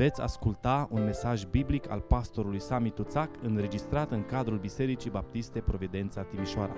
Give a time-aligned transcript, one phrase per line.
[0.00, 6.22] Veți asculta un mesaj biblic al pastorului Sami Tuțac înregistrat în cadrul Bisericii Baptiste Providența
[6.22, 6.76] Timișoara.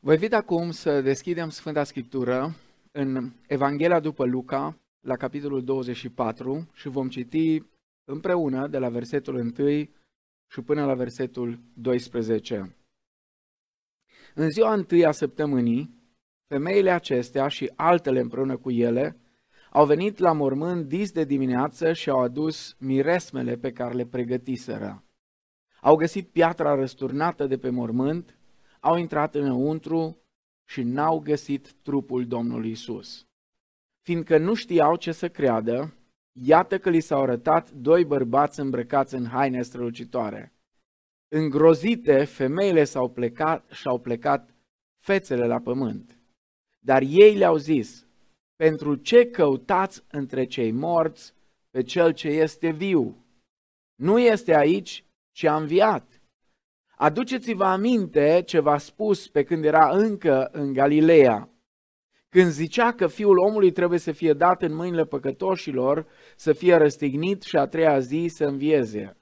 [0.00, 2.54] Vă invit acum să deschidem Sfânta Scriptură
[2.92, 7.62] în Evanghelia după Luca, la capitolul 24 și vom citi
[8.04, 9.52] împreună de la versetul 1
[10.46, 12.76] și până la versetul 12.
[14.34, 15.96] În ziua întâi a săptămânii,
[16.48, 19.20] femeile acestea și altele împreună cu ele
[19.70, 25.04] au venit la mormânt dis de dimineață și au adus miresmele pe care le pregătiseră.
[25.80, 28.38] Au găsit piatra răsturnată de pe mormânt,
[28.80, 30.22] au intrat înăuntru
[30.64, 33.26] și n-au găsit trupul Domnului Isus.
[34.02, 35.94] Fiindcă nu știau ce să creadă,
[36.32, 40.52] iată că li s-au arătat doi bărbați îmbrăcați în haine strălucitoare.
[41.28, 44.54] Îngrozite, femeile s-au plecat și-au plecat
[44.98, 46.15] fețele la pământ.
[46.86, 48.06] Dar ei le-au zis,
[48.56, 51.34] pentru ce căutați între cei morți
[51.70, 53.24] pe cel ce este viu?
[53.94, 56.22] Nu este aici, ci a înviat.
[56.96, 61.50] Aduceți-vă aminte ce v-a spus pe când era încă în Galileea,
[62.28, 67.42] când zicea că fiul omului trebuie să fie dat în mâinile păcătoșilor, să fie răstignit
[67.42, 69.16] și a treia zi să învieze.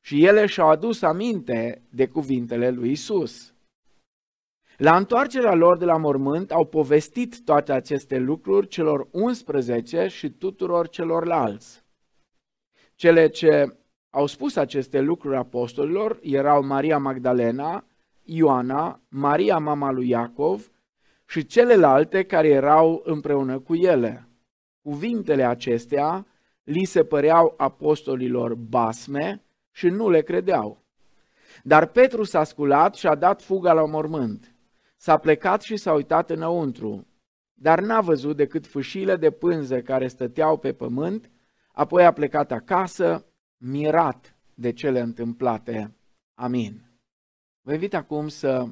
[0.00, 3.51] Și ele și-au adus aminte de cuvintele lui Isus.
[4.82, 10.88] La întoarcerea lor de la mormânt au povestit toate aceste lucruri celor 11 și tuturor
[10.88, 11.84] celorlalți.
[12.94, 13.76] Cele ce
[14.10, 17.84] au spus aceste lucruri apostolilor erau Maria Magdalena,
[18.22, 20.70] Ioana, Maria mama lui Iacov
[21.26, 24.28] și celelalte care erau împreună cu ele.
[24.82, 26.26] Cuvintele acestea
[26.64, 30.82] li se păreau apostolilor basme și nu le credeau.
[31.62, 34.51] Dar Petru s-a sculat și a dat fuga la mormânt.
[35.04, 37.06] S-a plecat și s-a uitat înăuntru,
[37.54, 41.30] dar n-a văzut decât fâșile de pânză care stăteau pe pământ,
[41.72, 45.96] apoi a plecat acasă, mirat de cele întâmplate.
[46.34, 46.90] Amin.
[47.60, 48.68] Vă invit acum să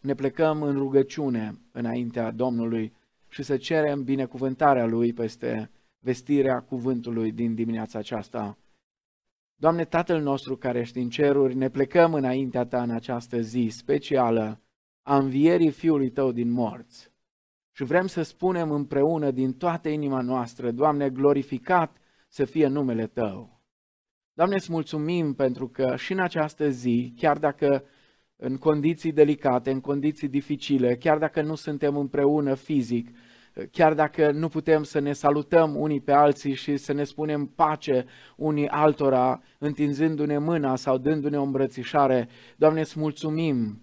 [0.00, 2.92] ne plecăm în rugăciune înaintea Domnului
[3.28, 8.58] și să cerem binecuvântarea Lui peste vestirea cuvântului din dimineața aceasta.
[9.54, 14.62] Doamne, Tatăl nostru care ești în ceruri, ne plecăm înaintea Ta în această zi specială
[15.02, 17.10] a învierii Fiului Tău din morți.
[17.72, 21.96] Și vrem să spunem împreună din toată inima noastră, Doamne, glorificat
[22.28, 23.60] să fie numele Tău.
[24.32, 27.84] Doamne, îți mulțumim pentru că și în această zi, chiar dacă
[28.36, 33.08] în condiții delicate, în condiții dificile, chiar dacă nu suntem împreună fizic,
[33.70, 38.04] chiar dacă nu putem să ne salutăm unii pe alții și să ne spunem pace
[38.36, 43.82] unii altora, întinzându-ne mâna sau dându-ne o îmbrățișare, Doamne, îți mulțumim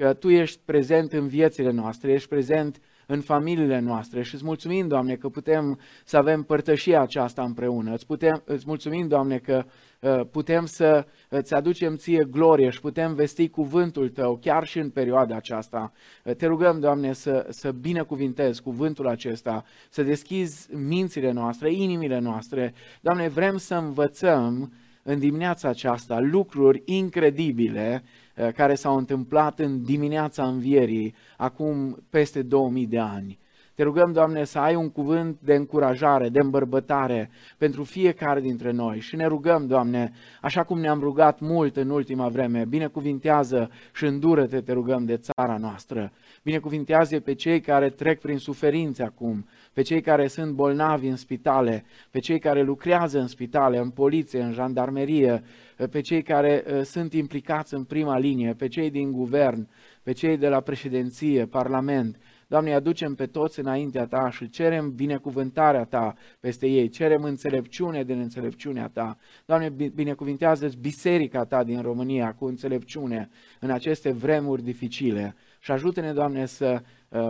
[0.00, 4.88] că Tu ești prezent în viețile noastre, ești prezent în familiile noastre și îți mulțumim,
[4.88, 7.92] Doamne, că putem să avem părtășia aceasta împreună.
[7.92, 9.64] Îți, putem, îți mulțumim, Doamne, că
[10.00, 14.90] uh, putem să îți aducem ție glorie și putem vesti cuvântul Tău chiar și în
[14.90, 15.92] perioada aceasta.
[16.24, 22.74] Uh, te rugăm, Doamne, să, să binecuvintezi cuvântul acesta, să deschizi mințile noastre, inimile noastre.
[23.00, 24.72] Doamne, vrem să învățăm
[25.02, 32.86] în dimineața aceasta lucruri incredibile Eh, care s-au întâmplat în dimineața învierii, acum peste 2000
[32.86, 33.38] de ani.
[33.80, 39.00] Te rugăm, Doamne, să ai un cuvânt de încurajare, de îmbărbătare pentru fiecare dintre noi
[39.00, 44.60] și ne rugăm, Doamne, așa cum ne-am rugat mult în ultima vreme, binecuvintează și îndură-te,
[44.60, 46.12] te rugăm, de țara noastră.
[46.42, 51.84] Binecuvintează pe cei care trec prin suferințe acum, pe cei care sunt bolnavi în spitale,
[52.10, 55.42] pe cei care lucrează în spitale, în poliție, în jandarmerie,
[55.90, 59.68] pe cei care uh, sunt implicați în prima linie, pe cei din guvern,
[60.02, 62.16] pe cei de la președinție, parlament.
[62.46, 68.18] Doamne, aducem pe toți înaintea Ta și cerem binecuvântarea Ta peste ei, cerem înțelepciune din
[68.18, 69.18] înțelepciunea Ta.
[69.46, 76.46] Doamne, binecuvintează biserica Ta din România cu înțelepciune în aceste vremuri dificile și ajută-ne, Doamne,
[76.46, 76.80] să uh,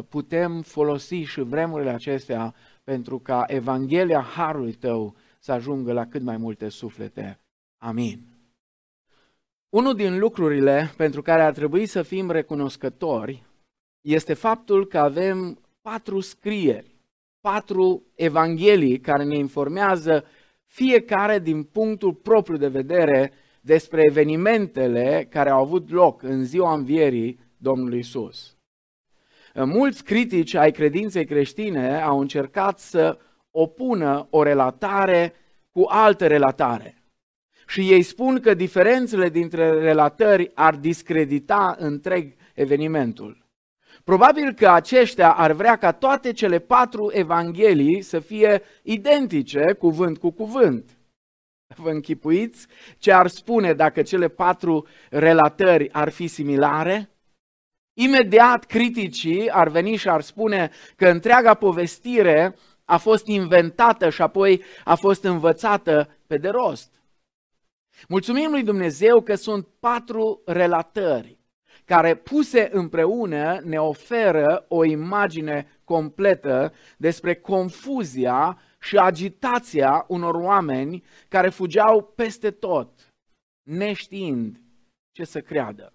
[0.09, 6.37] putem folosi și vremurile acestea pentru ca Evanghelia Harului Tău să ajungă la cât mai
[6.37, 7.41] multe suflete.
[7.79, 8.31] Amin.
[9.69, 13.47] Unul din lucrurile pentru care ar trebui să fim recunoscători
[14.01, 16.97] este faptul că avem patru scrieri,
[17.41, 20.25] patru evanghelii care ne informează
[20.65, 27.39] fiecare din punctul propriu de vedere despre evenimentele care au avut loc în ziua învierii
[27.57, 28.60] Domnului Isus.
[29.65, 33.19] Mulți critici ai credinței creștine au încercat să
[33.51, 35.35] opună o relatare
[35.71, 37.01] cu altă relatare
[37.71, 43.49] și ei spun că diferențele dintre relatări ar discredita întreg evenimentul.
[44.05, 50.31] Probabil că aceștia ar vrea ca toate cele patru evanghelii să fie identice, cuvânt cu
[50.31, 50.99] cuvânt.
[51.77, 52.67] Vă închipuiți
[52.99, 57.11] ce ar spune dacă cele patru relatări ar fi similare?
[58.03, 64.63] Imediat criticii ar veni și ar spune că întreaga povestire a fost inventată și apoi
[64.85, 67.03] a fost învățată pe de rost.
[68.09, 71.39] Mulțumim lui Dumnezeu că sunt patru relatări
[71.85, 81.49] care puse împreună ne oferă o imagine completă despre confuzia și agitația unor oameni care
[81.49, 83.13] fugeau peste tot,
[83.63, 84.61] neștiind
[85.13, 85.95] ce să creadă.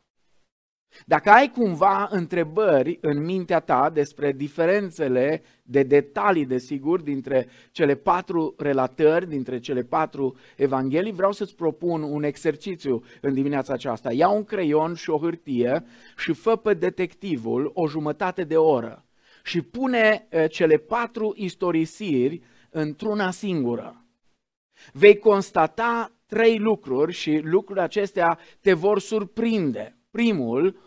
[1.06, 8.56] Dacă ai cumva întrebări în mintea ta despre diferențele de detalii, desigur, dintre cele patru
[8.58, 14.12] relatări, dintre cele patru evanghelii, vreau să-ți propun un exercițiu în dimineața aceasta.
[14.12, 15.86] Ia un creion și o hârtie
[16.18, 19.06] și fă pe detectivul o jumătate de oră
[19.44, 24.06] și pune eh, cele patru istorisiri într-una singură.
[24.94, 29.98] Vei constata trei lucruri și lucrurile acestea te vor surprinde.
[30.12, 30.78] Primul,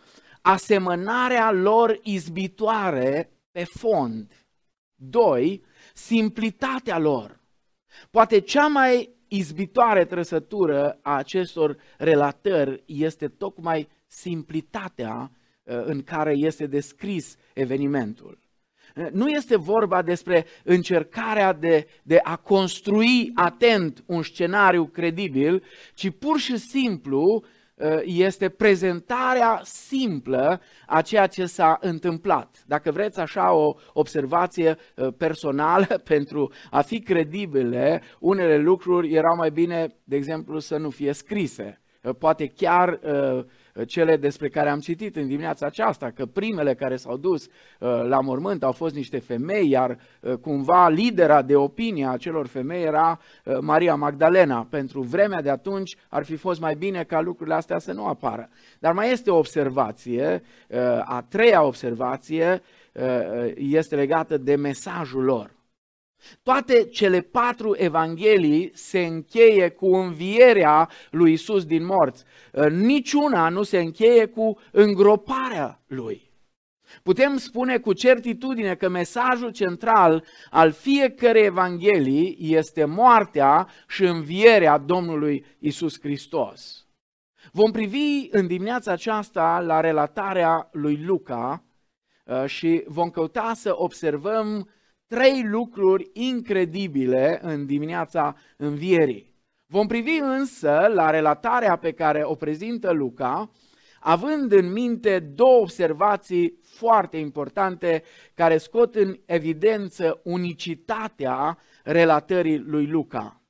[0.49, 4.47] asemănarea lor izbitoare pe fond.
[4.95, 5.65] Doi,
[5.95, 7.41] simplitatea lor.
[8.11, 15.31] Poate cea mai izbitoare trăsătură a acestor relatări este tocmai simplitatea
[15.63, 18.39] uh, în care este descris evenimentul.
[19.13, 25.63] Nu este vorba despre încercarea de, de a construi atent un scenariu credibil,
[25.95, 27.49] ci pur și simplu Uh,
[28.05, 32.65] este prezentarea simplă a ceea ce s-a întâmplat.
[32.67, 39.51] Dacă vreți așa o observație uh, personală pentru a fi credibile, unele lucruri erau mai
[39.51, 41.81] bine, de exemplu, să nu fie scrise.
[42.03, 43.01] Uh, poate chiar
[43.87, 47.51] cele despre care am citit în dimineața aceasta, că primele care s-au dus uh,
[48.09, 52.83] la mormânt au fost niște femei, iar uh, cumva lidera de opinie a celor femei
[52.83, 54.67] era uh, Maria Magdalena.
[54.71, 58.49] Pentru vremea de atunci ar fi fost mai bine ca lucrurile astea să nu apară.
[58.79, 60.43] Dar mai este o observație,
[61.05, 62.63] a treia observație
[63.55, 65.58] este legată de mesajul lor.
[66.43, 72.25] Toate cele patru evanghelii se încheie cu învierea lui Isus din morți.
[72.71, 76.29] Niciuna nu se încheie cu îngroparea lui.
[77.03, 85.45] Putem spune cu certitudine că mesajul central al fiecărei evanghelii este moartea și învierea Domnului
[85.59, 86.87] Isus Hristos.
[87.53, 91.65] Vom privi în dimineața aceasta la relatarea lui Luca
[92.25, 94.69] uh, și vom căuta să observăm
[95.09, 99.35] trei lucruri incredibile în dimineața învierii.
[99.67, 103.51] Vom privi însă la relatarea pe care o prezintă Luca,
[104.01, 108.03] având în minte două observații foarte importante
[108.35, 113.43] care scot în evidență unicitatea relatării lui Luca.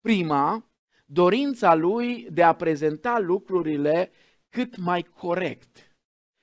[0.00, 0.70] Prima,
[1.06, 4.10] dorința lui de a prezenta lucrurile
[4.48, 5.89] cât mai corect.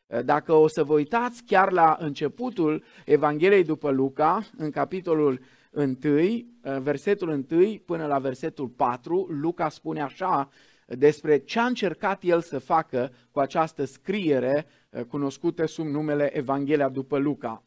[0.07, 5.39] Eh, dacă o să vă uitați chiar la începutul Evangheliei după Luca, în capitolul
[5.71, 6.45] 1, eh,
[6.79, 10.49] versetul 1 până la versetul 4, Luca spune așa
[10.85, 16.89] despre ce a încercat el să facă cu această scriere eh, cunoscută sub numele Evanghelia
[16.89, 17.63] după Luca.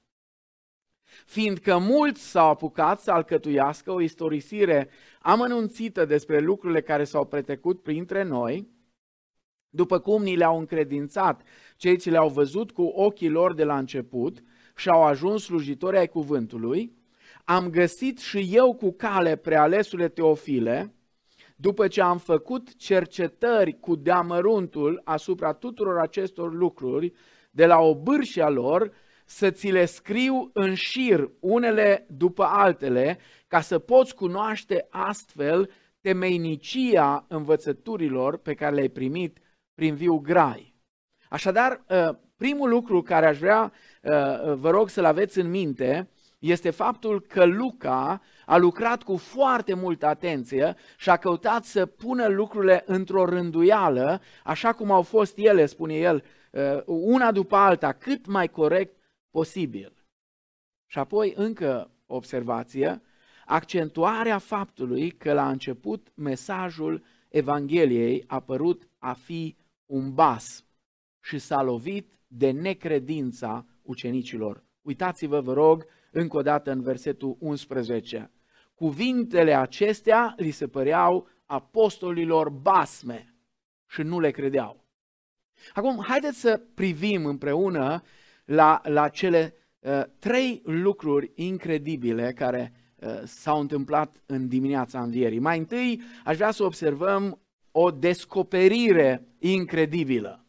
[1.26, 4.88] Fiindcă mulți s-au apucat să alcătuiască o istorisire
[5.20, 8.68] amănunțită despre lucrurile care s-au pretecut printre noi,
[9.70, 11.42] după cum ni le-au încredințat
[11.76, 14.42] cei ce le-au văzut cu ochii lor de la început
[14.76, 16.92] și au ajuns slujitori ai cuvântului,
[17.44, 20.94] am găsit și eu cu cale prealesule Teofile,
[21.56, 27.12] după ce am făcut cercetări cu deamăruntul asupra tuturor acestor lucruri,
[27.50, 28.92] de la o bârșia lor,
[29.24, 37.24] să ți le scriu în șir, unele după altele, ca să poți cunoaște astfel temeinicia
[37.28, 39.38] învățăturilor pe care le-ai primit
[39.80, 40.74] prin viu grai.
[41.28, 43.72] Așadar, ă, primul lucru care aș vrea,
[44.04, 49.74] ă, vă rog să-l aveți în minte, este faptul că Luca a lucrat cu foarte
[49.74, 55.66] multă atenție și a căutat să pună lucrurile într-o rânduială, așa cum au fost ele,
[55.66, 58.96] spune el, ă, una după alta, cât mai corect
[59.30, 59.92] posibil.
[60.86, 63.02] Și apoi încă observație,
[63.46, 69.56] accentuarea faptului că la început mesajul Evangheliei a părut a fi
[69.90, 70.64] un bas
[71.20, 74.64] și s-a lovit de necredința ucenicilor.
[74.82, 78.30] Uitați-vă, vă rog, încă o dată în versetul 11.
[78.74, 83.34] Cuvintele acestea li se păreau apostolilor basme
[83.86, 84.84] și nu le credeau.
[85.74, 88.02] Acum, haideți să privim împreună
[88.44, 95.38] la, la cele uh, trei lucruri incredibile care uh, s-au întâmplat în dimineața învierii.
[95.38, 97.40] Mai întâi aș vrea să observăm
[97.72, 100.44] o descoperire incredibilă.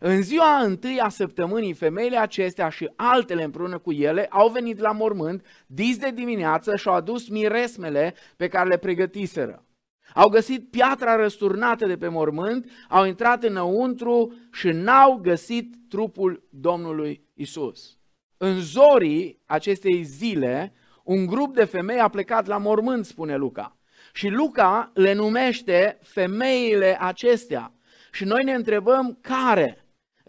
[0.00, 4.92] În ziua întâi a săptămânii, femeile acestea și altele împreună cu ele au venit la
[4.92, 9.66] mormânt dis de dimineață și au adus miresmele pe care le pregătiseră.
[10.14, 17.26] Au găsit piatra răsturnată de pe mormânt, au intrat înăuntru și n-au găsit trupul Domnului
[17.34, 17.98] Isus.
[18.36, 20.72] În zorii acestei zile,
[21.04, 23.75] un grup de femei a plecat la mormânt, spune Luca.
[24.16, 27.72] Și Luca le numește femeile acestea.
[28.12, 29.84] Și noi ne întrebăm care.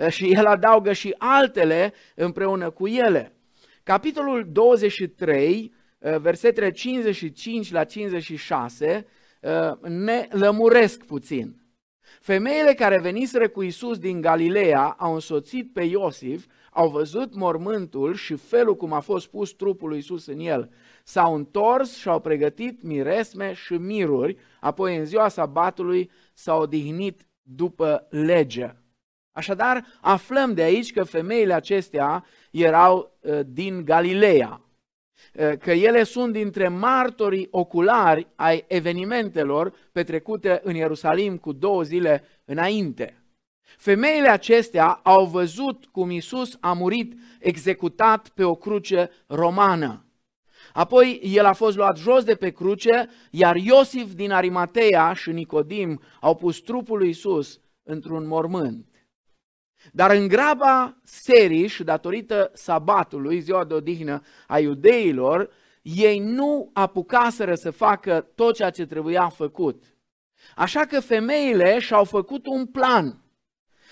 [0.09, 3.35] Și el adaugă și altele împreună cu ele.
[3.83, 9.05] Capitolul 23, versetele 55 la 56,
[9.81, 11.61] ne lămuresc puțin.
[12.21, 18.35] Femeile care veniseră cu Isus din Galileea au însoțit pe Iosif, au văzut mormântul și
[18.35, 20.71] felul cum a fost pus trupul lui Isus în el.
[21.09, 28.07] S-au întors și au pregătit miresme și miruri, apoi în ziua sabatului s-au odihnit după
[28.09, 28.73] lege.
[29.31, 34.61] Așadar, aflăm de aici că femeile acestea erau uh, din Galileea,
[35.33, 42.23] uh, că ele sunt dintre martorii oculari ai evenimentelor petrecute în Ierusalim cu două zile
[42.45, 43.23] înainte.
[43.77, 50.01] Femeile acestea au văzut cum Isus a murit executat pe o cruce romană.
[50.77, 56.01] Apoi el a fost luat jos de pe cruce, iar Iosif din Arimatea și Nicodim
[56.21, 58.85] au pus trupul lui Isus într-un mormânt.
[59.91, 65.49] Dar în graba serii și datorită sabatului, ziua de odihnă a iudeilor,
[65.81, 69.83] ei nu apucaseră să facă tot ceea ce trebuia făcut.
[70.55, 73.21] Așa că femeile și-au făcut un plan.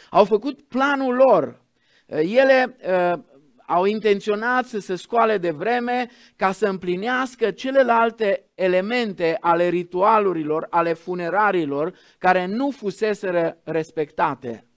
[0.09, 1.61] Au făcut planul lor.
[2.07, 3.19] Ele uh,
[3.67, 10.93] au intenționat să se scoale de vreme ca să împlinească celelalte elemente ale ritualurilor, ale
[10.93, 14.67] funerarilor, care nu fuseseră respectate.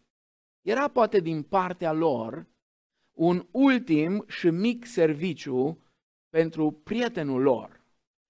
[0.62, 2.46] Era poate din partea lor
[3.12, 5.82] un ultim și mic serviciu
[6.28, 7.80] pentru prietenul lor,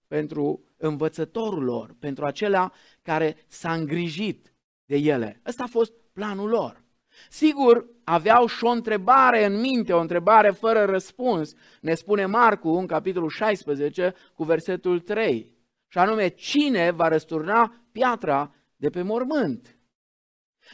[0.06, 2.72] pentru învățătorul lor, pentru acela
[3.02, 4.52] care s-a îngrijit
[4.84, 5.40] de ele.
[5.46, 6.86] Ăsta a fost planul lor.
[7.28, 11.52] Sigur, aveau și o întrebare în minte, o întrebare fără răspuns.
[11.80, 15.56] Ne spune Marcu în capitolul 16 cu versetul 3.
[15.88, 19.78] Și anume, cine va răsturna piatra de pe mormânt?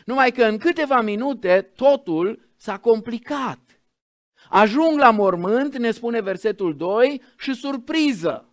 [0.04, 3.58] Numai că în câteva minute totul s-a complicat.
[4.48, 8.48] Ajung la mormânt, ne spune versetul 2, și surpriză.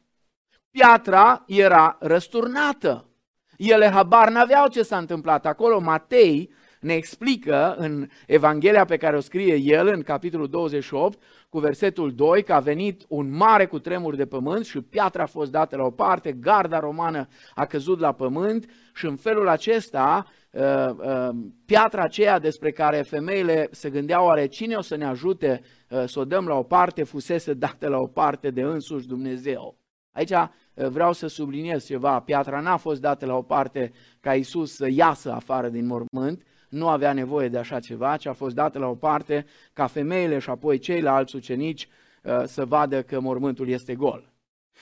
[0.71, 3.09] Piatra era răsturnată.
[3.57, 5.79] Ele habar n-aveau ce s-a întâmplat acolo.
[5.79, 12.13] Matei ne explică în Evanghelia pe care o scrie el în capitolul 28 cu versetul
[12.13, 15.83] 2 că a venit un mare cutremur de pământ și piatra a fost dată la
[15.83, 21.29] o parte, garda romană a căzut la pământ și în felul acesta uh, uh,
[21.65, 26.19] piatra aceea despre care femeile se gândeau oare cine o să ne ajute uh, să
[26.19, 29.79] o dăm la o parte, fusese dată la o parte de însuși Dumnezeu.
[30.11, 30.33] Aici
[30.73, 35.31] vreau să subliniez ceva, piatra n-a fost dată la o parte ca Isus să iasă
[35.31, 38.95] afară din mormânt, nu avea nevoie de așa ceva, ci a fost dată la o
[38.95, 41.87] parte ca femeile și apoi ceilalți ucenici
[42.23, 44.33] uh, să vadă că mormântul este gol.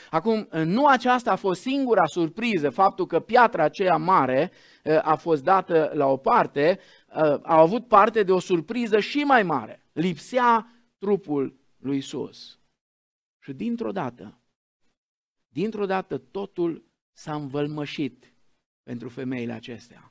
[0.10, 4.52] Acum, uh, nu aceasta a fost singura surpriză, faptul că piatra aceea mare
[4.84, 6.80] uh, a fost dată la o parte,
[7.42, 9.84] a avut parte de o surpriză și mai mare.
[9.94, 10.68] Lipsea
[10.98, 12.60] trupul lui Isus.
[13.40, 14.40] Și dintr-o dată,
[15.48, 18.34] dintr-o dată totul s-a învălmășit
[18.84, 20.09] pentru femeile acestea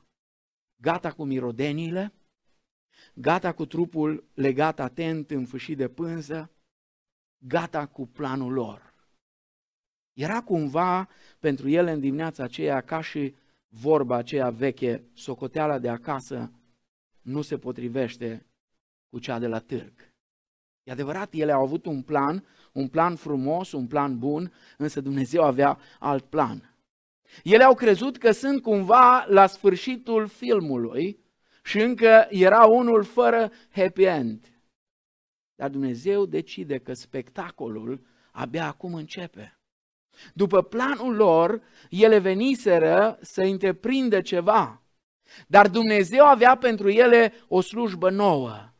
[0.81, 2.13] gata cu mirodeniile,
[3.13, 6.51] gata cu trupul legat atent, înfâșit de pânză,
[7.37, 8.93] gata cu planul lor.
[10.13, 11.09] Era cumva
[11.39, 13.35] pentru ele în dimineața aceea ca și
[13.67, 16.51] vorba aceea veche, socoteala de acasă
[17.21, 18.45] nu se potrivește
[19.09, 20.13] cu cea de la târg.
[20.83, 25.43] E adevărat, ele au avut un plan, un plan frumos, un plan bun, însă Dumnezeu
[25.43, 26.73] avea alt plan.
[27.43, 31.19] Ele au crezut că sunt cumva la sfârșitul filmului
[31.63, 34.61] și încă era unul fără happy end.
[35.55, 39.59] Dar Dumnezeu decide că spectacolul abia acum începe.
[40.33, 44.83] După planul lor, ele veniseră să întreprindă ceva.
[45.47, 48.73] Dar Dumnezeu avea pentru ele o slujbă nouă.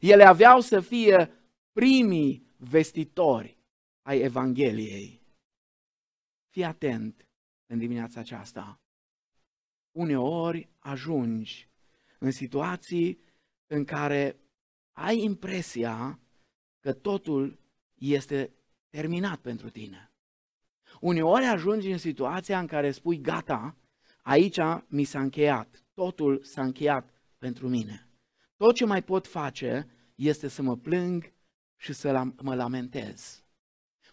[0.00, 1.30] Ele aveau să fie
[1.72, 3.58] primii vestitori
[4.02, 5.22] ai Evangheliei.
[6.48, 7.29] Fii atent
[7.70, 8.80] în dimineața aceasta.
[9.92, 11.68] Uneori ajungi
[12.18, 13.20] în situații
[13.66, 14.40] în care
[14.92, 16.20] ai impresia
[16.80, 17.58] că totul
[17.94, 18.54] este
[18.88, 20.12] terminat pentru tine.
[21.00, 23.76] Uneori ajungi în situația în care spui, gata,
[24.22, 28.08] aici mi s-a încheiat, totul s-a încheiat pentru mine.
[28.56, 31.32] Tot ce mai pot face este să mă plâng
[31.76, 33.44] și să mă lamentez.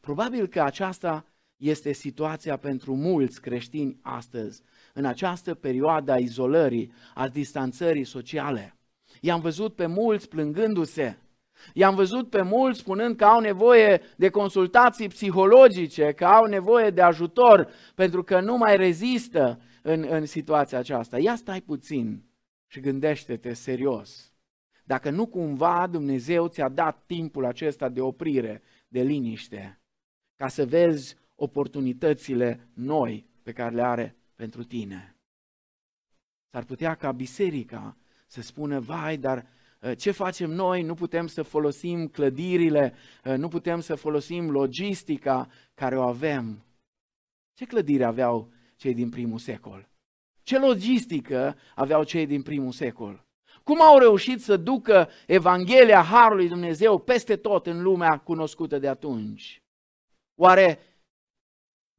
[0.01, 1.25] Probabil că aceasta
[1.57, 4.61] este situația pentru mulți creștini astăzi,
[4.93, 8.77] în această perioadă a izolării, a distanțării sociale.
[9.21, 11.17] I-am văzut pe mulți plângându-se,
[11.73, 17.01] I-am văzut pe mulți spunând că au nevoie de consultații psihologice, că au nevoie de
[17.01, 21.19] ajutor pentru că nu mai rezistă în, în situația aceasta.
[21.19, 22.23] Ia stai puțin
[22.67, 24.31] și gândește-te serios.
[24.83, 29.81] Dacă nu cumva Dumnezeu ți-a dat timpul acesta de oprire, de liniște,
[30.35, 35.15] ca să vezi oportunitățile noi pe care le are pentru tine.
[36.51, 39.48] S-ar putea ca biserica să spună, vai, dar
[39.82, 40.82] uh, ce facem noi?
[40.82, 42.94] Nu putem să folosim clădirile,
[43.25, 46.65] uh, nu putem să folosim logistica care o avem.
[47.53, 49.89] Ce clădiri aveau cei din primul secol?
[50.44, 53.25] Ce logistică aveau cei din primul secol?
[53.63, 59.62] Cum au reușit să ducă Evanghelia Harului Dumnezeu peste tot în lumea cunoscută de atunci?
[60.36, 60.79] Oare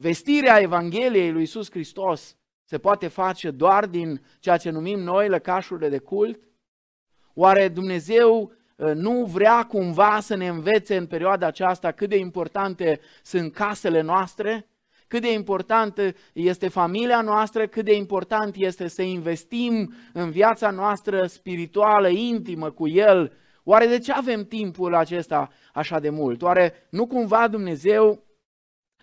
[0.01, 5.89] vestirea Evangheliei lui Iisus Hristos se poate face doar din ceea ce numim noi lăcașurile
[5.89, 6.41] de cult?
[7.35, 13.01] Oare Dumnezeu ă, nu vrea cumva să ne învețe în perioada aceasta cât de importante
[13.23, 14.69] sunt casele noastre?
[15.09, 21.27] Cât de importantă este familia noastră, cât de important este să investim în viața noastră
[21.27, 23.33] spirituală, intimă cu El.
[23.65, 26.43] Oare de ce avem timpul acesta așa de mult?
[26.43, 28.28] Oare nu cumva Dumnezeu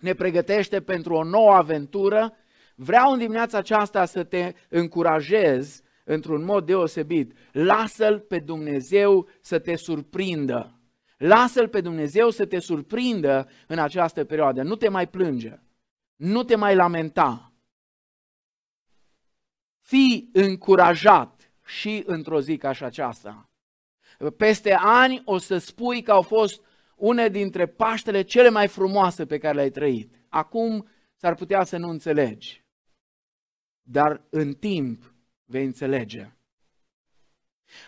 [0.00, 2.36] ne pregătește pentru o nouă aventură?
[2.74, 7.36] Vreau în dimineața aceasta să te încurajez într-un mod deosebit.
[7.52, 10.80] Lasă-L pe Dumnezeu să te surprindă.
[11.16, 14.62] Lasă-L pe Dumnezeu să te surprindă în această perioadă.
[14.62, 15.58] Nu te mai plânge.
[16.16, 17.52] Nu te mai lamenta.
[19.80, 23.50] Fii încurajat și într-o zi ca și aceasta.
[24.36, 26.62] Peste ani o să spui că au fost
[26.96, 30.14] une dintre Paștele cele mai frumoase pe care le-ai trăit.
[30.28, 32.64] Acum s-ar putea să nu înțelegi,
[33.82, 36.30] dar în timp vei înțelege.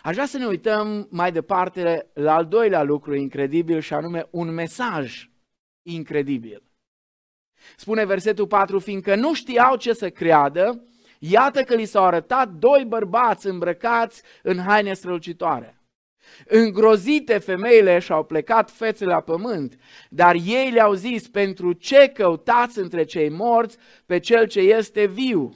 [0.03, 4.53] Aș vrea să ne uităm mai departe la al doilea lucru incredibil și anume un
[4.53, 5.29] mesaj
[5.81, 6.63] incredibil.
[7.75, 10.83] Spune versetul 4, fiindcă nu știau ce să creadă,
[11.19, 15.78] iată că li s-au arătat doi bărbați îmbrăcați în haine strălucitoare.
[16.45, 19.75] Îngrozite femeile și-au plecat fețele la pământ,
[20.09, 25.53] dar ei le-au zis, pentru ce căutați între cei morți pe cel ce este viu?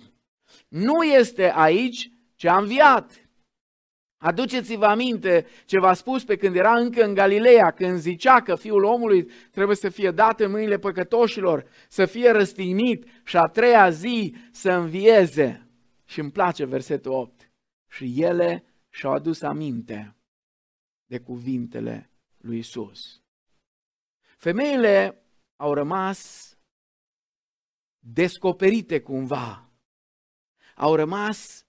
[0.68, 3.24] Nu este aici, ce a înviat.
[4.18, 8.84] Aduceți-vă aminte ce v-a spus pe când era încă în Galileea, când zicea că Fiul
[8.84, 14.36] omului trebuie să fie dat în mâinile păcătoșilor, să fie răstignit și a treia zi
[14.52, 15.68] să învieze.
[16.06, 17.52] Și îmi place versetul 8.
[17.90, 20.16] Și ele și-au adus aminte
[21.14, 23.22] de cuvintele lui Isus.
[24.38, 25.24] Femeile
[25.56, 26.52] au rămas
[28.00, 29.70] descoperite cumva.
[30.76, 31.66] Au rămas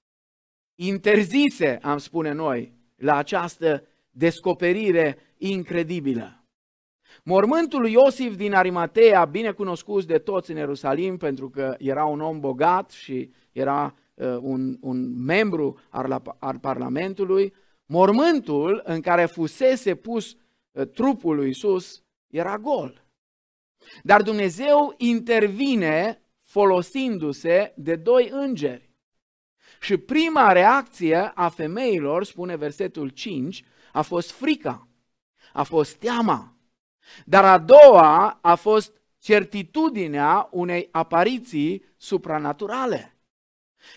[0.74, 6.44] interzise, am spune noi, la această descoperire incredibilă.
[7.24, 12.20] Mormântul lui Iosif din Arimatea, bine cunoscut de toți în Ierusalim, pentru că era un
[12.20, 17.54] om bogat și era uh, un, un membru al, al Parlamentului,
[17.86, 20.36] mormântul în care fusese pus
[20.72, 23.04] uh, trupul lui Isus era gol.
[24.02, 28.90] Dar Dumnezeu intervine folosindu-se de doi îngeri.
[29.80, 34.88] Și prima reacție a femeilor, spune versetul 5, a fost frica,
[35.52, 36.56] a fost teama.
[37.24, 43.18] Dar a doua a fost certitudinea unei apariții supranaturale.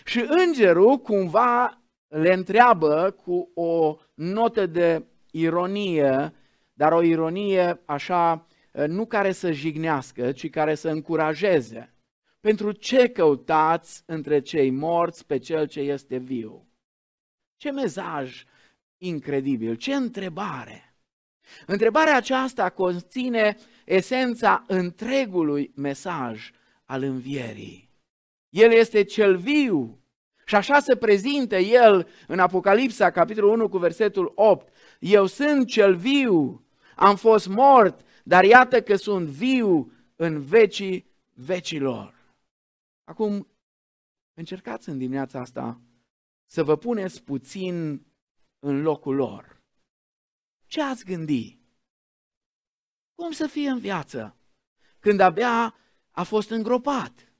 [0.04, 6.32] Și îngerul cumva le întreabă cu o notă de ironie,
[6.72, 8.46] dar o ironie așa,
[8.86, 11.92] nu care să jignească, ci care să încurajeze.
[12.40, 16.66] Pentru ce căutați între cei morți pe cel ce este viu?
[17.56, 18.44] Ce mesaj
[18.96, 20.82] incredibil, ce întrebare!
[21.66, 26.50] Întrebarea aceasta conține esența întregului mesaj
[26.84, 27.90] al învierii.
[28.48, 29.97] El este cel viu
[30.48, 34.72] și așa se prezintă el în Apocalipsa, capitolul 1 cu versetul 8.
[34.98, 42.14] Eu sunt cel viu, am fost mort, dar iată că sunt viu în vecii vecilor.
[43.04, 43.48] Acum,
[44.34, 45.80] încercați în dimineața asta
[46.46, 48.06] să vă puneți puțin
[48.58, 49.62] în locul lor.
[50.66, 51.58] ce ați gândi?
[53.14, 54.36] Cum să fie în viață?
[54.98, 55.74] Când abia
[56.10, 57.32] a fost îngropat.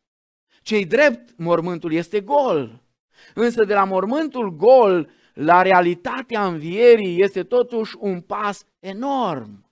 [0.63, 2.87] Cei drept, mormântul este gol.
[3.35, 9.71] Însă de la mormântul gol la realitatea învierii este totuși un pas enorm.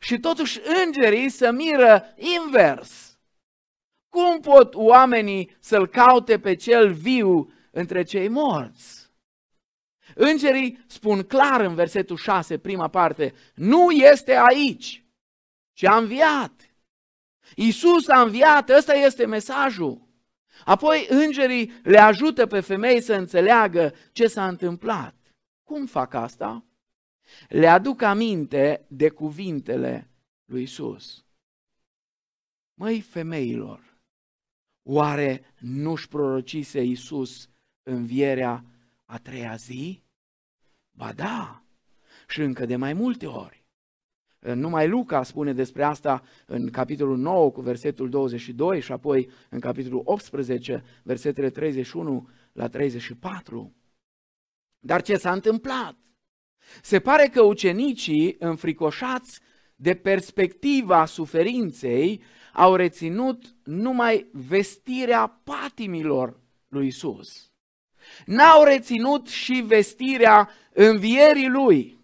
[0.00, 3.18] Și totuși îngerii se miră invers.
[4.08, 9.10] Cum pot oamenii să-l caute pe cel viu între cei morți?
[10.14, 15.04] Îngerii spun clar în versetul 6, prima parte, nu este aici,
[15.72, 16.52] ci a înviat.
[17.54, 20.07] Iisus a înviat, ăsta este mesajul.
[20.64, 25.14] Apoi îngerii le ajută pe femei să înțeleagă ce s-a întâmplat.
[25.62, 26.64] Cum fac asta?
[27.48, 30.10] Le aduc aminte de cuvintele
[30.44, 31.24] lui Isus.
[32.74, 33.98] Măi femeilor,
[34.82, 37.48] oare nu-și prorocise Isus
[37.82, 38.64] învierea
[39.04, 40.02] a treia zi?
[40.90, 41.62] Ba da,
[42.28, 43.57] și încă de mai multe ori.
[44.54, 50.02] Numai Luca spune despre asta în capitolul 9 cu versetul 22 și apoi în capitolul
[50.04, 53.74] 18, versetele 31 la 34.
[54.78, 55.96] Dar ce s-a întâmplat?
[56.82, 59.40] Se pare că ucenicii, înfricoșați
[59.76, 67.52] de perspectiva suferinței, au reținut numai vestirea patimilor lui Isus.
[68.26, 71.97] N-au reținut și vestirea învierii lui.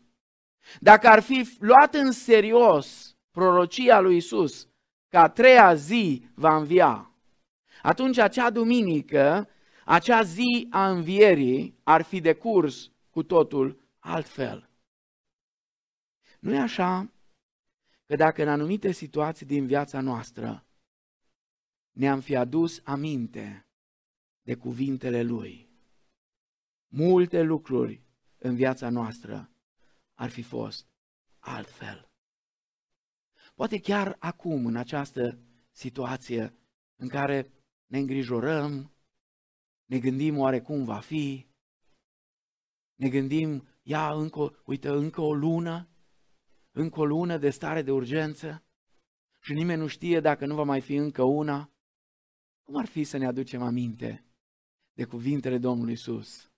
[0.80, 4.68] Dacă ar fi luat în serios prorocia lui Isus
[5.08, 7.14] că a treia zi va învia,
[7.82, 9.48] atunci acea duminică,
[9.84, 14.70] acea zi a învierii ar fi de curs cu totul altfel.
[16.40, 17.12] Nu e așa
[18.06, 20.66] că dacă în anumite situații din viața noastră
[21.92, 23.66] ne-am fi adus aminte
[24.42, 25.68] de cuvintele Lui,
[26.88, 28.02] multe lucruri
[28.38, 29.53] în viața noastră
[30.14, 30.88] ar fi fost
[31.38, 32.08] altfel.
[33.54, 35.38] Poate chiar acum, în această
[35.70, 36.58] situație
[36.96, 37.52] în care
[37.86, 38.94] ne îngrijorăm,
[39.84, 41.46] ne gândim oare cum va fi,
[42.94, 45.88] ne gândim, ia încă, uite, încă o lună,
[46.70, 48.64] încă o lună de stare de urgență
[49.40, 51.72] și nimeni nu știe dacă nu va mai fi încă una,
[52.62, 54.24] cum ar fi să ne aducem aminte
[54.92, 56.52] de cuvintele Domnului Isus?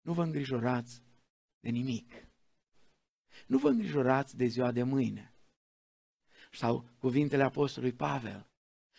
[0.00, 1.02] Nu vă îngrijorați
[1.60, 2.31] de nimic.
[3.46, 5.34] Nu vă îngrijorați de ziua de mâine.
[6.52, 8.46] Sau cuvintele Apostolului Pavel.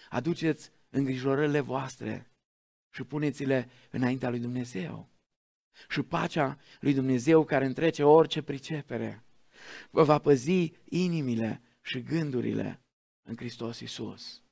[0.10, 2.32] Aduceți îngrijorările voastre
[2.90, 5.10] și puneți-le înaintea lui Dumnezeu.
[5.90, 9.24] Și pacea lui Dumnezeu care întrece orice pricepere
[9.90, 12.82] vă va păzi inimile și gândurile
[13.24, 14.44] în Hristos Isus.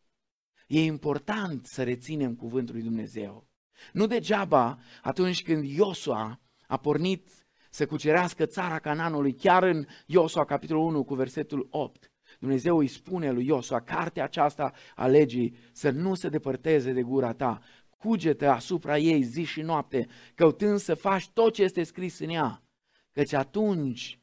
[0.67, 3.47] E important să reținem cuvântul lui Dumnezeu.
[3.93, 7.40] Nu degeaba atunci când Iosua a pornit
[7.73, 12.11] să cucerească țara Cananului, chiar în Iosua, capitolul 1, cu versetul 8.
[12.39, 17.33] Dumnezeu îi spune lui Iosua, cartea aceasta a legii să nu se depărteze de gura
[17.33, 17.61] ta,
[17.97, 22.63] cugetă asupra ei zi și noapte, căutând să faci tot ce este scris în ea,
[23.11, 24.19] căci atunci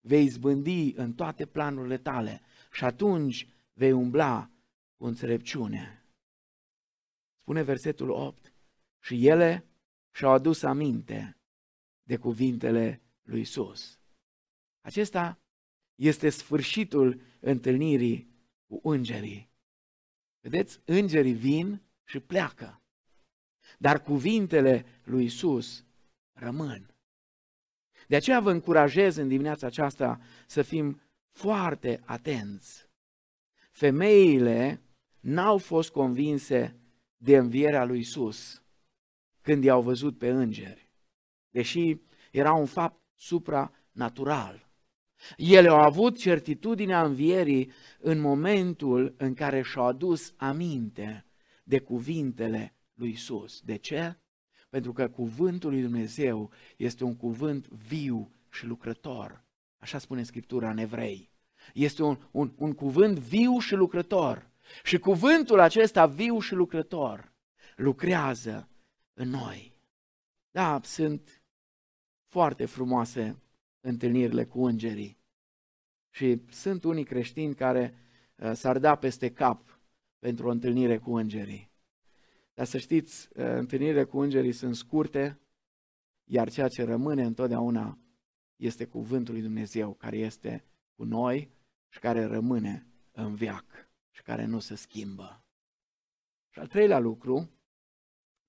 [0.00, 2.40] vei zbândi în toate planurile tale
[2.72, 4.50] și atunci vei umbla
[4.96, 6.06] cu înțelepciune.
[7.40, 8.52] Spune versetul 8,
[9.00, 9.66] și ele
[10.10, 11.36] și-au adus aminte
[12.02, 13.98] de cuvintele lui Isus.
[14.80, 15.40] Acesta
[15.94, 18.28] este sfârșitul întâlnirii
[18.66, 19.50] cu îngerii.
[20.40, 22.82] Vedeți, îngerii vin și pleacă,
[23.78, 25.84] dar cuvintele lui Isus
[26.32, 26.94] rămân.
[28.08, 32.90] De aceea vă încurajez în dimineața aceasta să fim foarte atenți.
[33.70, 34.82] Femeile
[35.20, 36.76] n-au fost convinse
[37.16, 38.62] de învierea lui Isus
[39.40, 40.81] când i-au văzut pe îngeri
[41.52, 41.96] deși
[42.30, 44.70] era un fapt supranatural.
[45.36, 51.26] Ele au avut certitudinea învierii în momentul în care și-au adus aminte
[51.64, 53.60] de cuvintele lui Isus.
[53.60, 54.16] De ce?
[54.70, 59.44] Pentru că cuvântul lui Dumnezeu este un cuvânt viu și lucrător.
[59.78, 61.30] Așa spune Scriptura în Evrei.
[61.74, 64.50] Este un, un, un cuvânt viu și lucrător.
[64.82, 67.32] Și cuvântul acesta viu și lucrător
[67.76, 68.68] lucrează
[69.14, 69.76] în noi.
[70.50, 71.41] Da, sunt
[72.32, 73.42] foarte frumoase
[73.80, 75.18] întâlnirile cu îngerii.
[76.10, 77.94] Și sunt unii creștini care
[78.36, 79.80] uh, s-ar da peste cap
[80.18, 81.70] pentru o întâlnire cu îngerii.
[82.54, 85.40] Dar să știți, uh, întâlnirile cu îngerii sunt scurte,
[86.24, 87.98] iar ceea ce rămâne întotdeauna
[88.56, 90.64] este cuvântul lui Dumnezeu care este
[90.94, 91.50] cu noi
[91.88, 95.44] și care rămâne în viac și care nu se schimbă.
[96.50, 97.50] Și al treilea lucru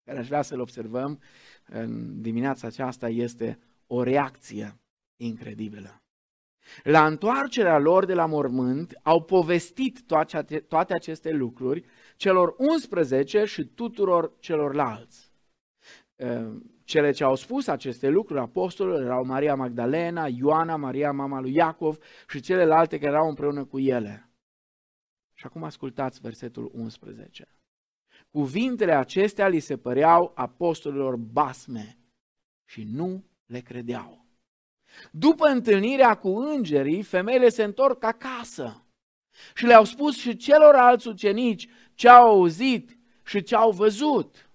[0.03, 1.21] care aș vrea să-l observăm
[1.65, 4.79] în dimineața aceasta este o reacție
[5.15, 6.01] incredibilă.
[6.83, 10.01] La întoarcerea lor de la mormânt au povestit
[10.67, 15.31] toate aceste lucruri celor 11 și tuturor celorlalți.
[16.15, 21.53] Ehm, cele ce au spus aceste lucruri apostolilor erau Maria Magdalena, Ioana, Maria mama lui
[21.53, 21.97] Iacov
[22.29, 24.29] și celelalte care erau împreună cu ele.
[25.33, 27.47] Și acum ascultați versetul 11.
[28.31, 31.97] Cuvintele acestea li se păreau apostolilor basme
[32.65, 34.25] și nu le credeau.
[35.11, 38.85] După întâlnirea cu îngerii, femeile se întorc acasă
[39.55, 44.49] și le-au spus și celorlalți ucenici ce au auzit și ce au văzut.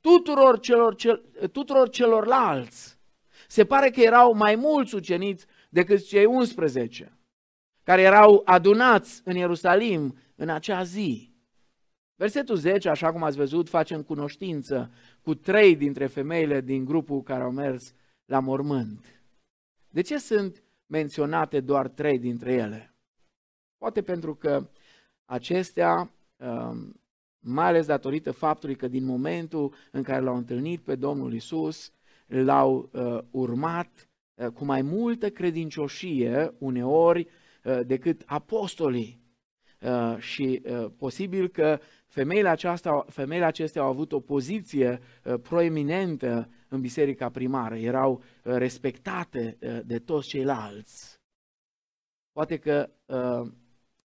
[0.00, 1.16] Tuturor, celor, cel,
[1.52, 2.98] tuturor celorlalți.
[3.48, 7.16] Se pare că erau mai mulți uceniți decât cei 11
[7.82, 11.34] care erau adunați în Ierusalim în acea zi.
[12.14, 14.90] Versetul 10, așa cum ați văzut, facem cunoștință
[15.22, 17.94] cu trei dintre femeile din grupul care au mers
[18.26, 19.20] la mormânt.
[19.88, 22.94] De ce sunt menționate doar trei dintre ele?
[23.78, 24.68] Poate pentru că
[25.24, 27.00] acestea, um,
[27.38, 31.92] mai ales datorită faptului că din momentul în care l-au întâlnit pe Domnul Isus,
[32.26, 37.28] l-au uh, urmat uh, cu mai multă credincioșie, uneori,
[37.64, 39.24] uh, decât apostolii.
[40.18, 40.62] Și
[40.96, 45.00] posibil că femeile, aceasta, femeile acestea au avut o poziție
[45.42, 51.20] proeminentă în biserica primară, erau respectate de toți ceilalți.
[52.32, 52.90] Poate că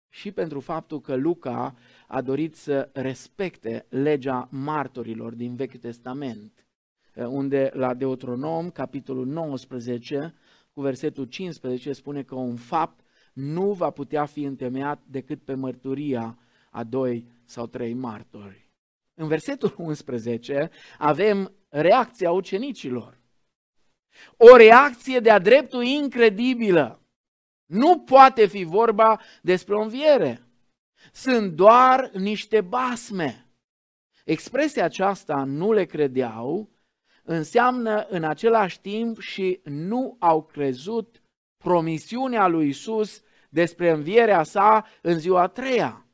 [0.10, 1.76] și pentru faptul că Luca
[2.08, 6.68] a dorit să respecte legea martorilor din Vechiul Testament,
[7.14, 10.34] eh, unde la Deuteronom, capitolul 19,
[10.74, 13.00] cu versetul 15, spune că un fapt
[13.34, 16.38] nu va putea fi întemeiat decât pe mărturia
[16.72, 18.70] a doi sau trei martori.
[19.14, 23.18] În versetul 11 avem reacția ucenicilor.
[24.38, 27.02] O reacție de-a dreptul incredibilă.
[27.66, 30.44] Nu poate fi vorba despre o înviere.
[31.12, 33.48] Sunt doar niște basme.
[34.26, 36.70] Expresia aceasta nu le credeau,
[37.24, 41.22] înseamnă în același timp și nu au crezut
[41.58, 46.06] promisiunea lui Isus despre învierea sa în ziua a treia.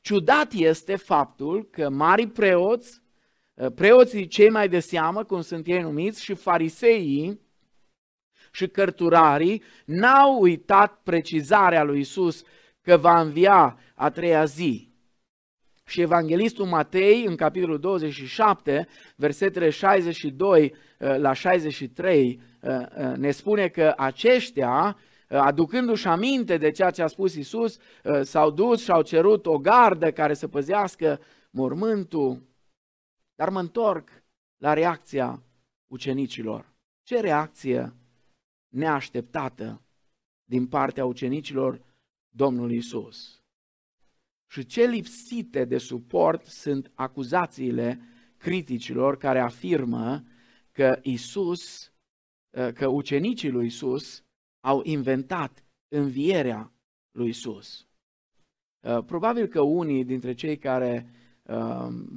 [0.00, 3.02] Ciudat este faptul că mari preoți,
[3.74, 7.40] preoții cei mai de seamă, cum sunt ei numiți, și fariseii,
[8.52, 12.42] și cărturarii n-au uitat precizarea lui Isus
[12.82, 14.90] că va învia a treia zi.
[15.84, 23.68] Și evanghelistul Matei, în capitolul 27, versetele 62 uh, la 63, uh, uh, ne spune
[23.68, 24.96] că aceștia,
[25.28, 27.78] aducându-și aminte de ceea ce a spus Isus,
[28.22, 32.42] s-au dus și au cerut o gardă care să păzească mormântul.
[33.42, 34.24] Dar mă întorc
[34.56, 35.42] la reacția
[35.86, 36.74] ucenicilor.
[37.02, 37.94] Ce reacție
[38.68, 39.82] neașteptată
[40.44, 41.84] din partea ucenicilor
[42.28, 43.42] Domnului Isus.
[44.50, 48.00] Și ce lipsite de suport sunt acuzațiile
[48.36, 50.24] criticilor care afirmă
[50.72, 51.92] că Isus,
[52.74, 54.24] că ucenicii lui Isus
[54.60, 56.72] au inventat învierea
[57.10, 57.88] lui Isus.
[59.06, 61.10] Probabil că unii dintre cei care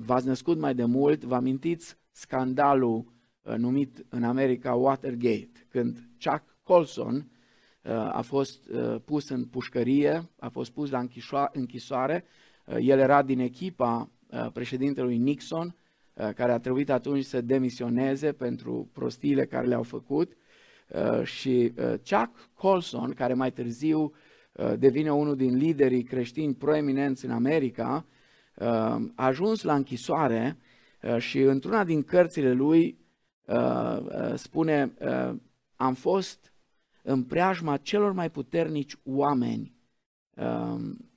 [0.05, 3.13] v-ați născut mai de mult, vă amintiți scandalul
[3.57, 10.49] numit în America Watergate, când Chuck Colson uh, a fost uh, pus în pușcărie, a
[10.49, 11.05] fost pus la
[11.51, 12.25] închisoare.
[12.65, 14.09] Uh, el era din echipa
[14.53, 15.75] președintelui Nixon,
[16.13, 20.37] care a trebuit atunci să demisioneze pentru prostiile care le-au făcut.
[21.23, 21.73] Și
[22.09, 24.13] Chuck Colson, care mai târziu
[24.77, 28.05] devine unul din liderii creștini proeminenți în America,
[28.55, 30.57] a ajuns la închisoare
[31.17, 32.97] și într-una din cărțile lui
[34.35, 34.93] spune
[35.75, 36.53] am fost
[37.01, 39.75] în preajma celor mai puternici oameni
[40.35, 41.09] um,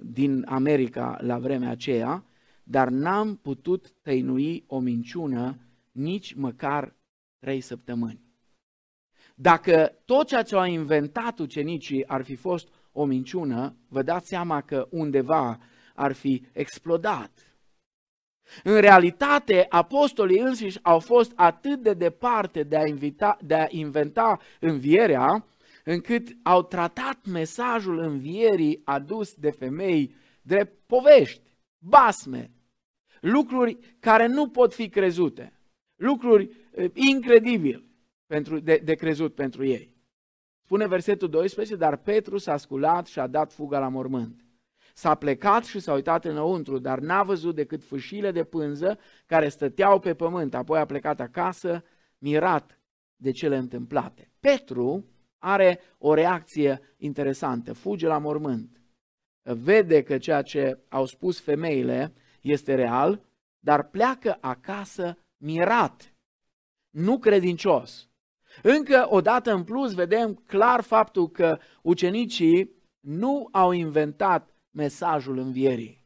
[0.00, 2.24] din America la vremea aceea,
[2.62, 5.58] dar n-am putut tăinui o minciună
[5.92, 6.96] nici măcar
[7.38, 8.20] trei săptămâni.
[9.34, 14.60] Dacă tot ceea ce au inventat ucenicii ar fi fost o minciună, vă dați seama
[14.60, 15.58] că undeva
[15.94, 17.56] ar fi explodat.
[18.62, 24.38] În realitate, apostolii înșiși au fost atât de departe de a, invita, de a inventa
[24.60, 25.46] învierea,
[25.84, 32.50] încât au tratat mesajul învierii adus de femei drept povești, basme,
[33.20, 35.52] lucruri care nu pot fi crezute,
[35.96, 37.84] lucruri eh, incredibile
[38.26, 39.90] pentru, de, de crezut pentru ei.
[40.64, 44.41] Spune versetul 12, dar Petru s-a sculat și a dat fuga la mormânt.
[45.02, 49.98] S-a plecat și s-a uitat înăuntru, dar n-a văzut decât fâșile de pânză care stăteau
[49.98, 50.54] pe pământ.
[50.54, 51.84] Apoi a plecat acasă,
[52.18, 52.80] mirat
[53.16, 54.30] de cele întâmplate.
[54.40, 55.04] Petru
[55.38, 58.82] are o reacție interesantă, fuge la mormânt.
[59.42, 63.24] Vede că ceea ce au spus femeile este real,
[63.58, 66.14] dar pleacă acasă mirat,
[66.90, 68.08] nu credincios.
[68.62, 76.02] Încă o dată în plus vedem clar faptul că ucenicii nu au inventat mesajul învierii.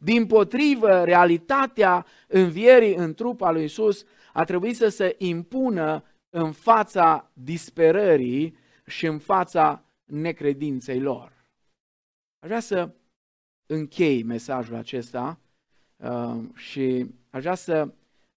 [0.00, 6.52] Din potrivă, realitatea învierii în trup al lui Isus a trebuit să se impună în
[6.52, 8.56] fața disperării
[8.86, 11.32] și în fața necredinței lor.
[12.38, 12.90] Aș vrea să
[13.66, 15.40] închei mesajul acesta
[15.96, 17.88] uh, și aș vrea să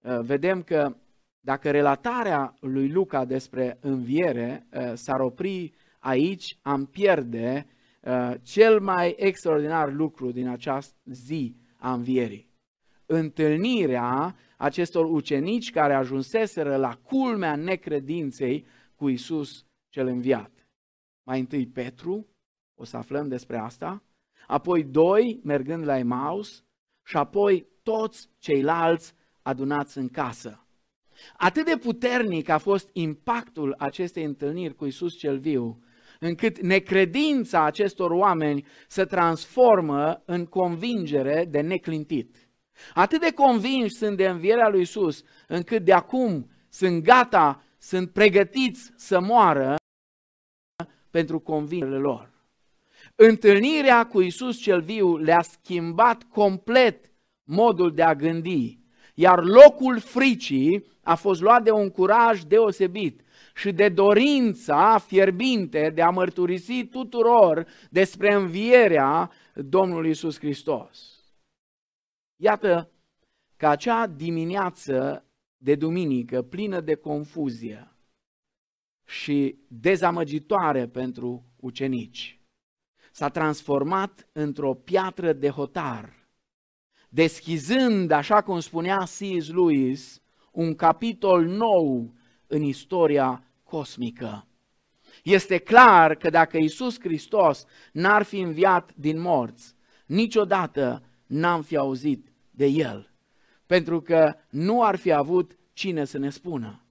[0.02, 0.96] uh, vedem că
[1.40, 7.68] dacă relatarea lui Luca despre înviere uh, s-ar opri aici, am pierde
[8.00, 12.50] uh, cel mai extraordinar lucru din această zi a învierii.
[13.06, 20.52] Întâlnirea acestor ucenici care ajunseseră la culmea necredinței cu Isus cel înviat.
[21.24, 22.28] Mai întâi Petru,
[22.76, 24.04] o să aflăm despre asta,
[24.48, 26.64] apoi doi mergând la Emaus
[27.06, 30.64] și apoi toți ceilalți adunați în casă.
[31.38, 35.84] Atât de puternic a fost impactul acestei întâlniri cu Isus cel viu,
[36.20, 42.50] încât necredința acestor oameni se transformă în convingere de neclintit.
[42.94, 48.92] Atât de convinși sunt de învierea lui Isus, încât de acum sunt gata, sunt pregătiți
[48.96, 49.76] să moară
[51.10, 52.32] pentru convingerile lor.
[53.16, 57.12] Întâlnirea cu Isus cel viu le-a schimbat complet
[57.44, 58.80] modul de a gândi,
[59.14, 63.22] iar locul fricii a fost luat de un curaj deosebit
[63.60, 71.24] și de dorința fierbinte de a mărturisi tuturor despre învierea Domnului Isus Hristos.
[72.36, 72.92] Iată
[73.58, 75.26] că acea dimineață
[75.58, 77.92] de duminică, plină de confuzie
[79.06, 82.42] și dezamăgitoare pentru ucenici,
[83.12, 86.28] s-a transformat într-o piatră de hotar,
[87.10, 89.50] deschizând, așa cum spunea C.S.
[89.50, 92.14] Lewis, un capitol nou
[92.48, 94.48] în istoria cosmică.
[95.24, 102.32] Este clar că dacă Isus Hristos n-ar fi înviat din morți, niciodată n-am fi auzit
[102.52, 103.12] de El,
[103.66, 106.84] pentru că nu ar fi avut cine să ne spună.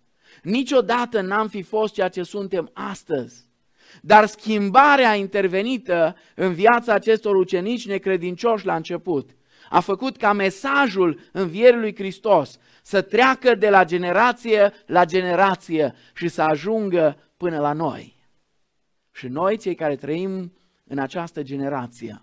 [0.43, 3.47] Niciodată n-am fi fost ceea ce suntem astăzi.
[4.03, 9.31] Dar schimbarea intervenită în viața acestor ucenici necredincioși la început
[9.69, 16.29] a făcut ca mesajul învierii lui Hristos să treacă de la generație la generație și
[16.29, 18.17] să ajungă până la noi.
[19.13, 20.53] Și noi, cei care trăim
[20.85, 22.23] în această generație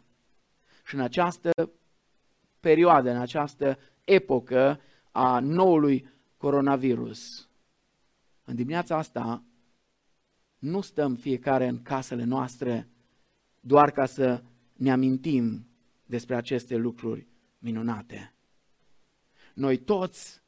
[0.85, 1.51] și în această
[2.59, 4.81] perioadă, în această epocă
[5.11, 7.49] a noului coronavirus.
[8.43, 9.43] În dimineața asta
[10.59, 12.89] nu stăm fiecare în casele noastre
[13.59, 15.67] doar ca să ne amintim
[16.05, 17.27] despre aceste lucruri
[17.65, 18.33] minunate.
[19.53, 20.41] Noi toți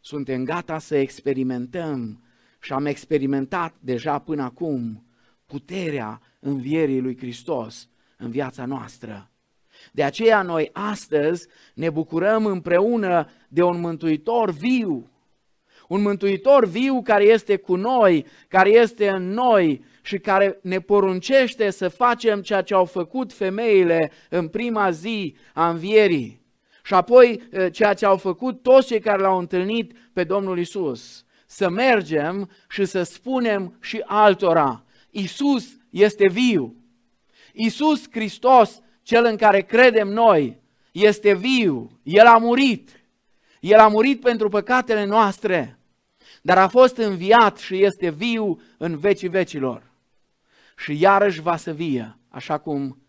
[0.00, 2.22] suntem gata să experimentăm
[2.60, 5.06] și am experimentat deja până acum
[5.46, 9.30] puterea învierii lui Hristos în viața noastră.
[9.92, 15.08] De aceea noi astăzi ne bucurăm împreună de un mântuitor viu.
[15.88, 21.70] Un mântuitor viu care este cu noi, care este în noi și care ne poruncește
[21.70, 26.43] să facem ceea ce au făcut femeile în prima zi a învierii.
[26.84, 27.42] Și apoi
[27.72, 31.24] ceea ce au făcut toți cei care l-au întâlnit pe Domnul Isus.
[31.46, 36.76] Să mergem și să spunem și altora, Isus este viu.
[37.52, 43.02] Isus Hristos cel în care credem noi, este viu, El a murit.
[43.60, 45.78] El a murit pentru păcatele noastre,
[46.42, 49.92] dar a fost înviat și este viu în vecii vecilor.
[50.76, 53.02] Și iarăși va să vie, așa cum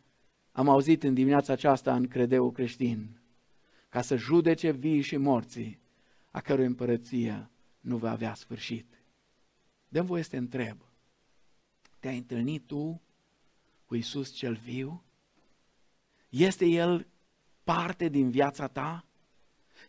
[0.51, 3.19] am auzit în dimineața aceasta în credeu creștin,
[3.95, 5.79] ca să judece vii și morții,
[6.31, 9.03] a cărui împărăție nu va avea sfârșit.
[9.87, 10.77] Dăm voie să te întreb,
[11.99, 13.01] te-ai întâlnit tu
[13.85, 15.03] cu Isus cel viu?
[16.29, 17.07] Este El
[17.63, 19.05] parte din viața ta?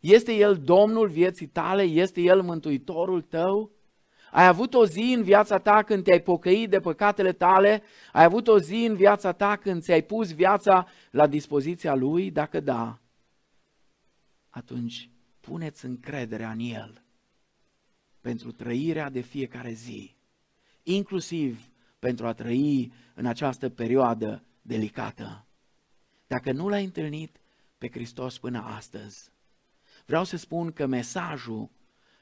[0.00, 1.82] Este El Domnul vieții tale?
[1.82, 3.70] Este El Mântuitorul tău?
[4.30, 7.82] Ai avut o zi în viața ta când te-ai pocăit de păcatele tale?
[8.12, 12.30] Ai avut o zi în viața ta când ți-ai pus viața la dispoziția Lui?
[12.30, 13.00] Dacă da,
[14.56, 17.04] atunci puneți încrederea în El
[18.20, 20.16] pentru trăirea de fiecare zi,
[20.82, 25.46] inclusiv pentru a trăi în această perioadă delicată.
[26.26, 27.40] Dacă nu l-ai întâlnit
[27.78, 29.30] pe Hristos până astăzi,
[30.06, 31.70] vreau să spun că mesajul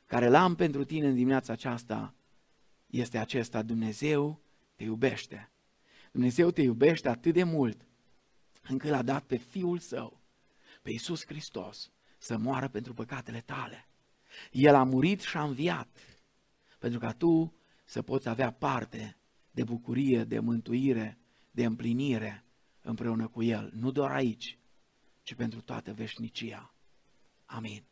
[0.06, 2.14] care l-am pentru tine în dimineața aceasta
[2.86, 3.62] este acesta.
[3.62, 4.40] Dumnezeu
[4.76, 5.50] te iubește.
[6.12, 7.86] Dumnezeu te iubește atât de mult
[8.68, 10.20] încât l-a dat pe Fiul Său,
[10.82, 11.92] pe Iisus Hristos,
[12.24, 13.88] să moară pentru păcatele tale.
[14.50, 15.88] El a murit și a înviat
[16.78, 17.54] pentru ca tu
[17.84, 19.16] să poți avea parte
[19.50, 21.18] de bucurie, de mântuire,
[21.50, 22.44] de împlinire
[22.82, 24.58] împreună cu El, nu doar aici,
[25.22, 26.74] ci pentru toată veșnicia.
[27.44, 27.84] Amin.